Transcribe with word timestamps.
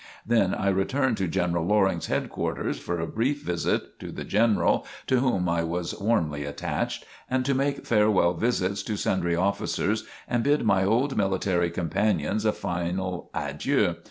Then 0.25 0.55
I 0.55 0.69
returned 0.69 1.17
to 1.17 1.27
General 1.27 1.63
Loring's 1.63 2.07
headquarters 2.07 2.79
for 2.79 2.99
a 2.99 3.05
brief 3.05 3.43
visit 3.43 3.99
to 3.99 4.11
the 4.11 4.23
General 4.23 4.83
to 5.05 5.19
whom 5.19 5.47
I 5.47 5.63
was 5.63 5.93
warmly 5.99 6.43
attached, 6.43 7.05
and 7.29 7.45
to 7.45 7.53
make 7.53 7.85
farewell 7.85 8.33
visits 8.33 8.81
to 8.81 8.97
sundry 8.97 9.35
officers 9.35 10.03
and 10.27 10.43
bid 10.43 10.63
my 10.63 10.83
old 10.83 11.15
military 11.15 11.69
companions 11.69 12.45
a 12.45 12.51
final 12.51 13.29
adieu. 13.35 13.97